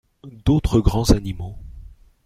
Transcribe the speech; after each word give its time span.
D’autres 0.23 0.79
grands 0.79 1.11
animaux. 1.11 1.55